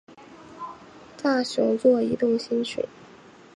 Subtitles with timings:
[1.21, 2.83] 大熊座移动星群